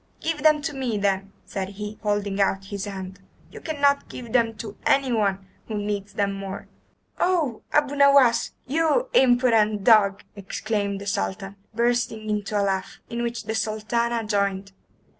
"Give 0.19 0.41
them 0.41 0.63
to 0.63 0.73
me, 0.73 0.97
then," 0.97 1.31
said 1.45 1.69
he, 1.77 1.99
holding 2.01 2.41
out 2.41 2.65
his 2.73 2.85
hand. 2.85 3.19
"You 3.51 3.61
cannot 3.61 4.09
give 4.09 4.33
them 4.33 4.55
to 4.55 4.75
anyone 4.83 5.45
who 5.67 5.77
needs 5.77 6.13
them 6.13 6.33
more." 6.33 6.67
"Oh, 7.19 7.61
Abu 7.71 7.93
Nowas, 7.95 8.53
you 8.65 9.09
impudent 9.13 9.83
dog!" 9.83 10.23
exclaimed 10.35 10.99
the 11.01 11.05
Sultan, 11.05 11.55
bursting 11.75 12.31
into 12.31 12.59
a 12.59 12.63
laugh, 12.65 12.99
in 13.11 13.21
which 13.21 13.43
the 13.43 13.53
Sultana 13.53 14.23
joined. 14.23 14.71